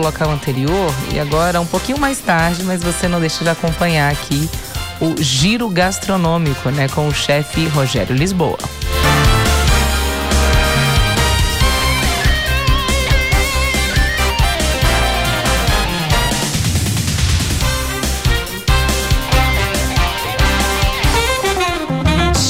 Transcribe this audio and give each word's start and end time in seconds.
local 0.00 0.28
anterior 0.28 0.92
e 1.12 1.20
agora 1.20 1.60
um 1.60 1.66
pouquinho 1.66 2.00
mais 2.00 2.18
tarde, 2.18 2.64
mas 2.64 2.82
você 2.82 3.06
não 3.06 3.20
deixa 3.20 3.44
de 3.44 3.50
acompanhar 3.50 4.10
aqui 4.10 4.50
o 5.00 5.22
giro 5.22 5.68
gastronômico, 5.68 6.68
né, 6.70 6.88
com 6.88 7.06
o 7.06 7.14
chefe 7.14 7.68
Rogério 7.68 8.16
Lisboa. 8.16 8.58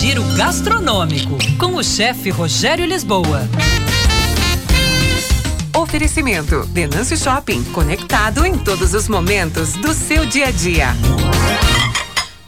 Giro 0.00 0.24
gastronômico 0.34 1.36
com 1.58 1.74
o 1.74 1.84
chefe 1.84 2.30
Rogério 2.30 2.86
Lisboa. 2.86 3.42
Oferecimento: 5.94 6.66
Denâncio 6.66 7.16
Shopping, 7.16 7.62
conectado 7.70 8.44
em 8.44 8.58
todos 8.58 8.94
os 8.94 9.08
momentos 9.08 9.74
do 9.74 9.94
seu 9.94 10.26
dia 10.26 10.48
a 10.48 10.50
dia. 10.50 10.88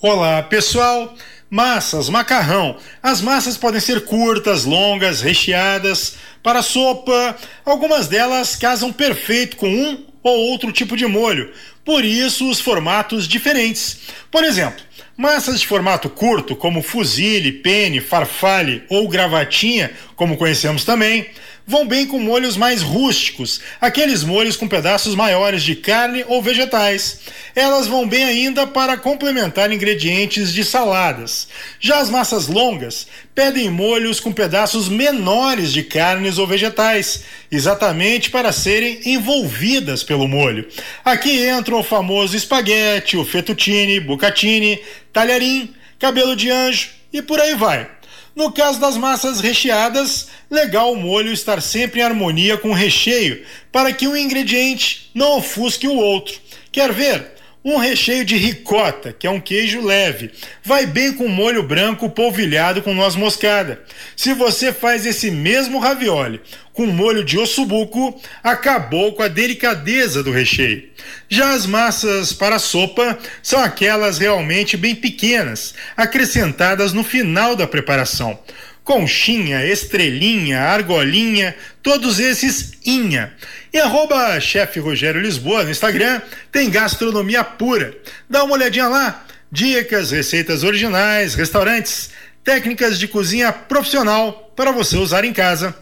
Olá, 0.00 0.42
pessoal. 0.42 1.14
Massas, 1.48 2.08
macarrão. 2.08 2.76
As 3.00 3.20
massas 3.20 3.56
podem 3.56 3.80
ser 3.80 4.04
curtas, 4.06 4.64
longas, 4.64 5.20
recheadas. 5.20 6.16
Para 6.42 6.62
sopa, 6.62 7.36
algumas 7.64 8.08
delas 8.08 8.56
casam 8.56 8.92
perfeito 8.92 9.56
com 9.56 9.68
um 9.68 10.04
ou 10.20 10.50
outro 10.50 10.72
tipo 10.72 10.96
de 10.96 11.06
molho. 11.06 11.52
Por 11.88 12.04
isso, 12.04 12.50
os 12.50 12.60
formatos 12.60 13.26
diferentes. 13.26 13.96
Por 14.30 14.44
exemplo, 14.44 14.84
massas 15.16 15.58
de 15.58 15.66
formato 15.66 16.10
curto, 16.10 16.54
como 16.54 16.82
fusilli, 16.82 17.50
penne, 17.50 17.98
farfalle 17.98 18.82
ou 18.90 19.08
gravatinha, 19.08 19.90
como 20.14 20.36
conhecemos 20.36 20.84
também, 20.84 21.30
vão 21.68 21.86
bem 21.86 22.06
com 22.06 22.18
molhos 22.18 22.56
mais 22.56 22.80
rústicos, 22.80 23.60
aqueles 23.78 24.24
molhos 24.24 24.56
com 24.56 24.66
pedaços 24.66 25.14
maiores 25.14 25.62
de 25.62 25.76
carne 25.76 26.24
ou 26.26 26.42
vegetais. 26.42 27.20
Elas 27.54 27.86
vão 27.86 28.08
bem 28.08 28.24
ainda 28.24 28.66
para 28.66 28.96
complementar 28.96 29.70
ingredientes 29.70 30.54
de 30.54 30.64
saladas. 30.64 31.46
Já 31.78 31.98
as 31.98 32.08
massas 32.08 32.48
longas 32.48 33.06
pedem 33.34 33.68
molhos 33.68 34.18
com 34.18 34.32
pedaços 34.32 34.88
menores 34.88 35.70
de 35.70 35.82
carnes 35.82 36.38
ou 36.38 36.46
vegetais, 36.46 37.24
exatamente 37.52 38.30
para 38.30 38.50
serem 38.50 39.00
envolvidas 39.04 40.02
pelo 40.02 40.26
molho. 40.26 40.66
Aqui 41.04 41.46
entram 41.50 41.77
o 41.78 41.84
famoso 41.84 42.36
espaguete, 42.36 43.16
o 43.16 43.24
fettuccine, 43.24 44.00
bucatini, 44.00 44.80
talharim, 45.12 45.74
cabelo 45.98 46.36
de 46.36 46.50
anjo 46.50 46.90
e 47.12 47.22
por 47.22 47.40
aí 47.40 47.54
vai. 47.54 47.88
No 48.34 48.52
caso 48.52 48.78
das 48.78 48.96
massas 48.96 49.40
recheadas, 49.40 50.28
legal 50.48 50.92
o 50.92 50.96
molho 50.96 51.32
estar 51.32 51.60
sempre 51.60 52.00
em 52.00 52.04
harmonia 52.04 52.56
com 52.56 52.70
o 52.70 52.74
recheio, 52.74 53.44
para 53.72 53.92
que 53.92 54.06
um 54.06 54.16
ingrediente 54.16 55.10
não 55.14 55.38
ofusque 55.38 55.88
o 55.88 55.96
outro. 55.96 56.34
Quer 56.70 56.92
ver? 56.92 57.32
Um 57.64 57.76
recheio 57.76 58.24
de 58.24 58.36
ricota, 58.36 59.12
que 59.12 59.26
é 59.26 59.30
um 59.30 59.40
queijo 59.40 59.84
leve, 59.84 60.30
vai 60.62 60.86
bem 60.86 61.12
com 61.12 61.26
molho 61.26 61.60
branco 61.62 62.08
polvilhado 62.08 62.82
com 62.82 62.94
noz 62.94 63.16
moscada. 63.16 63.82
Se 64.14 64.32
você 64.32 64.72
faz 64.72 65.04
esse 65.04 65.28
mesmo 65.28 65.80
ravioli 65.80 66.40
com 66.72 66.86
molho 66.86 67.24
de 67.24 67.36
ossobuco, 67.36 68.18
acabou 68.44 69.12
com 69.12 69.22
a 69.24 69.28
delicadeza 69.28 70.22
do 70.22 70.30
recheio. 70.30 70.84
Já 71.28 71.50
as 71.50 71.66
massas 71.66 72.32
para 72.32 72.60
sopa 72.60 73.18
são 73.42 73.60
aquelas 73.60 74.18
realmente 74.18 74.76
bem 74.76 74.94
pequenas, 74.94 75.74
acrescentadas 75.96 76.92
no 76.92 77.02
final 77.02 77.56
da 77.56 77.66
preparação. 77.66 78.38
Conchinha, 78.84 79.66
estrelinha, 79.66 80.60
argolinha, 80.60 81.56
todos 81.82 82.20
esses 82.20 82.72
inha. 82.86 83.34
E 83.72 83.78
arroba 83.78 84.40
chefe 84.40 84.80
Rogério 84.80 85.20
Lisboa 85.20 85.64
no 85.64 85.70
Instagram 85.70 86.20
tem 86.50 86.70
gastronomia 86.70 87.44
pura. 87.44 87.96
Dá 88.28 88.44
uma 88.44 88.54
olhadinha 88.54 88.88
lá. 88.88 89.24
Dicas, 89.50 90.10
receitas 90.10 90.62
originais, 90.62 91.34
restaurantes, 91.34 92.10
técnicas 92.44 92.98
de 92.98 93.08
cozinha 93.08 93.52
profissional 93.52 94.52
para 94.56 94.72
você 94.72 94.96
usar 94.96 95.24
em 95.24 95.32
casa. 95.32 95.74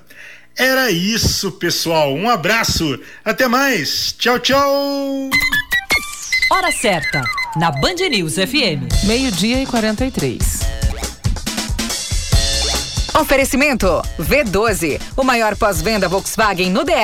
Era 0.56 0.91
isso, 0.91 1.53
pessoal. 1.53 2.15
Um 2.15 2.31
abraço. 2.31 2.99
Até 3.25 3.47
mais. 3.47 4.12
Tchau, 4.19 4.38
tchau. 4.38 5.31
Hora 6.50 6.72
certa, 6.72 7.22
na 7.56 7.71
Band 7.71 8.09
News 8.11 8.34
FM. 8.34 9.05
Meio-dia 9.05 9.62
e 9.62 9.66
43. 9.66 10.61
Oferecimento: 13.21 13.87
V12, 14.19 15.00
o 15.16 15.25
maior 15.25 15.56
pós-venda 15.56 16.09
Volkswagen 16.09 16.71
no 16.71 16.84
DR. 16.84 16.94